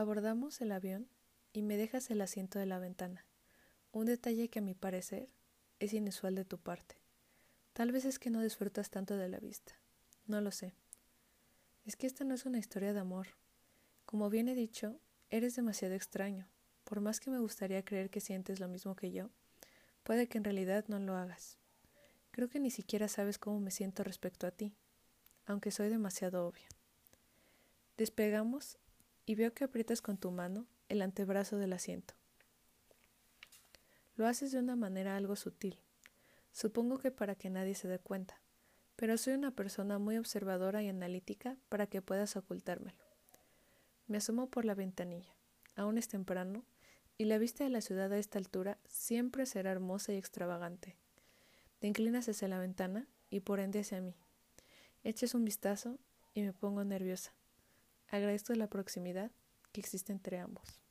[0.00, 1.10] Abordamos el avión
[1.52, 3.26] y me dejas el asiento de la ventana,
[3.92, 5.28] un detalle que a mi parecer
[5.78, 6.96] es inusual de tu parte.
[7.74, 9.74] Tal vez es que no disfrutas tanto de la vista,
[10.26, 10.72] no lo sé.
[11.84, 13.26] Es que esta no es una historia de amor.
[14.06, 16.48] Como bien he dicho, eres demasiado extraño.
[16.84, 19.28] Por más que me gustaría creer que sientes lo mismo que yo,
[20.02, 21.58] puede que en realidad no lo hagas.
[22.30, 24.72] Creo que ni siquiera sabes cómo me siento respecto a ti,
[25.44, 26.68] aunque soy demasiado obvia.
[27.98, 28.78] Despegamos
[29.30, 32.14] y veo que aprietas con tu mano el antebrazo del asiento.
[34.16, 35.78] Lo haces de una manera algo sutil,
[36.50, 38.42] supongo que para que nadie se dé cuenta,
[38.96, 42.98] pero soy una persona muy observadora y analítica para que puedas ocultármelo.
[44.08, 45.32] Me asomo por la ventanilla,
[45.76, 46.64] aún es temprano,
[47.16, 50.96] y la vista de la ciudad a esta altura siempre será hermosa y extravagante.
[51.78, 54.16] Te inclinas hacia la ventana y por ende hacia mí.
[55.04, 56.00] Echas un vistazo
[56.34, 57.32] y me pongo nerviosa.
[58.10, 59.30] Agradezco la proximidad
[59.72, 60.82] que existe entre ambos.